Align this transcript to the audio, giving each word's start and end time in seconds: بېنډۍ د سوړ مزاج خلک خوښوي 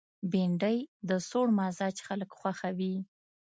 بېنډۍ 0.31 0.77
د 1.09 1.11
سوړ 1.29 1.47
مزاج 1.59 1.95
خلک 2.07 2.29
خوښوي 2.39 2.95